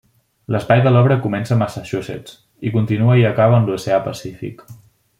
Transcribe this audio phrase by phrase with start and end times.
[0.53, 2.39] L'espai de l'obra comença a Massachusetts,
[2.71, 4.69] i continua i acaba en l'Oceà Pacífic.